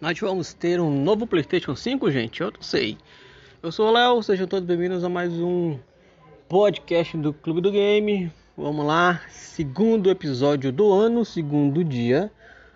[0.00, 2.40] nós vamos ter um novo PlayStation 5, gente?
[2.40, 2.96] Eu não sei.
[3.62, 5.78] Eu sou o Léo, sejam todos bem-vindos a mais um
[6.48, 8.32] podcast do Clube do Game.
[8.56, 12.32] Vamos lá, segundo episódio do ano, segundo dia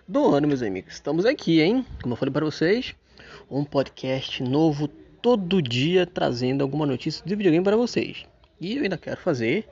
[0.07, 0.93] do ano, meus amigos.
[0.93, 1.83] Estamos aqui, hein?
[1.99, 2.93] Como eu falei para vocês,
[3.49, 4.87] um podcast novo
[5.19, 8.23] todo dia trazendo alguma notícia de videogame para vocês.
[8.61, 9.67] E eu ainda quero fazer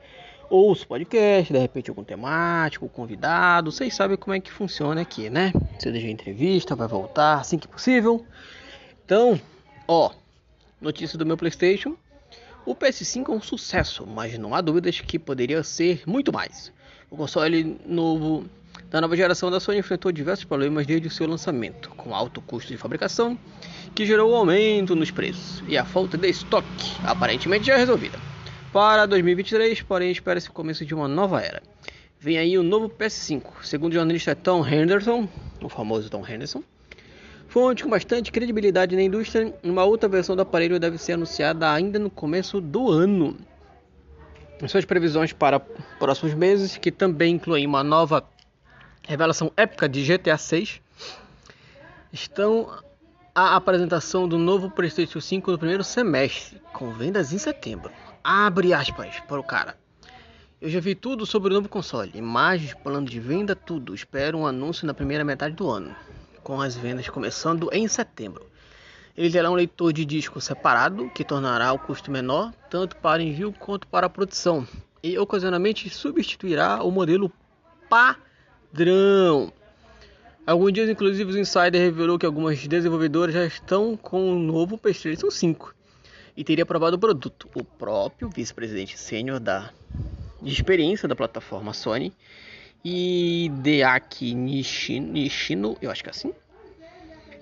[0.50, 5.52] ouço podcast, de repente algum temático, convidado, vocês sabem como é que funciona aqui, né?
[5.78, 8.26] Você deixa entrevista, vai voltar assim que possível.
[9.06, 9.40] Então,
[9.88, 10.12] ó,
[10.80, 11.96] notícia do meu PlayStation.
[12.66, 16.72] O PS5 é um sucesso, mas não há dúvidas que poderia ser muito mais.
[17.12, 18.46] O console novo
[18.90, 22.72] da nova geração da Sony enfrentou diversos problemas desde o seu lançamento, com alto custo
[22.72, 23.38] de fabricação,
[23.94, 28.33] que gerou um aumento nos preços, e a falta de estoque aparentemente já resolvida.
[28.74, 31.62] Para 2023, porém, espera-se o começo de uma nova era.
[32.20, 35.30] Vem aí o novo PS5, segundo o jornalista Tom Henderson,
[35.62, 36.64] o famoso Tom Henderson.
[37.48, 42.00] Fonte com bastante credibilidade na indústria, uma outra versão do aparelho deve ser anunciada ainda
[42.00, 43.38] no começo do ano.
[44.68, 48.28] Suas previsões para próximos meses, que também incluem uma nova
[49.08, 50.82] revelação épica de GTA 6,
[52.12, 52.72] estão
[53.36, 57.92] a apresentação do novo PlayStation 5 no primeiro semestre, com vendas em setembro
[58.24, 59.76] abre aspas para o cara.
[60.62, 63.94] Eu já vi tudo sobre o novo console, imagens, plano de venda, tudo.
[63.94, 65.94] Espero um anúncio na primeira metade do ano,
[66.42, 68.46] com as vendas começando em setembro.
[69.16, 73.52] Ele terá um leitor de disco separado, que tornará o custo menor, tanto para envio
[73.52, 74.66] quanto para produção,
[75.04, 77.32] e ocasionalmente substituirá o modelo
[77.90, 79.52] padrão.
[80.46, 85.32] Alguns dias, inclusive, o Insider revelou que algumas desenvolvedoras já estão com o novo PlayStation
[85.32, 85.74] 5
[86.36, 87.50] e teria aprovado o produto.
[87.56, 89.72] O próprio vice-presidente sênior da
[90.42, 92.12] de experiência da plataforma Sony
[92.84, 96.34] e Deaki Nishino, eu acho que é assim,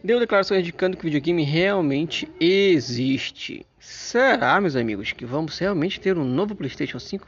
[0.03, 3.65] deu declarações indicando que o videogame realmente existe.
[3.79, 7.27] Será, meus amigos, que vamos realmente ter um novo PlayStation 5?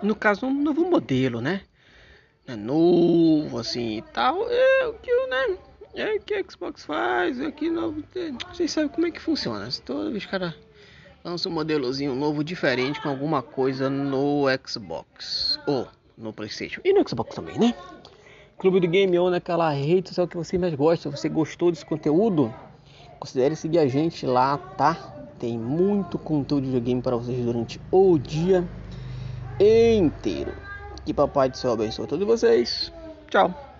[0.00, 1.62] No caso, um novo modelo, né?
[2.46, 2.54] É
[3.52, 4.48] novo, assim e tal.
[4.48, 5.58] É o que, né?
[5.94, 8.02] É que a Xbox faz, aqui novo.
[8.50, 9.68] Vocês sabem como é que funciona.
[9.84, 10.54] Toda vez que cara
[11.22, 15.86] lança um modelozinho novo diferente com alguma coisa no Xbox ou
[16.16, 17.74] no PlayStation e no Xbox também, né?
[18.58, 21.10] Clube do Game On naquela rede social que você mais gosta.
[21.10, 22.52] Se você gostou desse conteúdo,
[23.20, 24.94] considere seguir a gente lá, tá?
[25.38, 28.66] Tem muito conteúdo de videogame para vocês durante o dia
[29.60, 30.52] inteiro.
[31.04, 32.92] Que Papai do Céu abençoe todos vocês.
[33.32, 33.71] Tchau.